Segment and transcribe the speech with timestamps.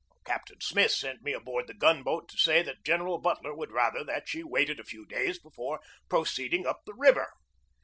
[0.25, 4.03] Captain Smith sent me aboard the gun boat to say that General Butler would rather
[4.03, 7.27] that she waited a few days before proceeding up the river.